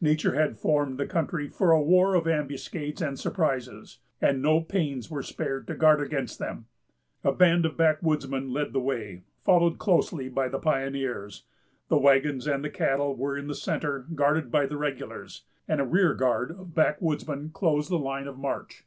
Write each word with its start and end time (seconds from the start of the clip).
Nature 0.00 0.34
had 0.34 0.58
formed 0.58 0.98
the 0.98 1.06
country 1.06 1.46
for 1.46 1.70
a 1.70 1.80
war 1.80 2.16
of 2.16 2.26
ambuscades 2.26 3.00
and 3.00 3.16
surprises, 3.16 4.00
and 4.20 4.42
no 4.42 4.60
pains 4.60 5.08
were 5.08 5.22
spared 5.22 5.68
to 5.68 5.74
guard 5.76 6.00
against 6.00 6.40
them. 6.40 6.66
A 7.22 7.30
band 7.30 7.64
of 7.64 7.76
backwoodsmen 7.76 8.50
led 8.52 8.72
the 8.72 8.80
way, 8.80 9.22
followed 9.44 9.78
closely 9.78 10.28
by 10.28 10.48
the 10.48 10.58
pioneers; 10.58 11.44
the 11.86 11.96
wagons 11.96 12.48
and 12.48 12.64
the 12.64 12.70
cattle 12.70 13.14
were 13.14 13.38
in 13.38 13.46
the 13.46 13.54
centre, 13.54 14.04
guarded 14.16 14.50
by 14.50 14.66
the 14.66 14.76
regulars; 14.76 15.44
and 15.68 15.80
a 15.80 15.84
rear 15.86 16.12
guard 16.12 16.50
of 16.50 16.74
backwoodsmen 16.74 17.50
closed 17.52 17.88
the 17.88 18.00
line 18.00 18.26
of 18.26 18.36
march. 18.36 18.84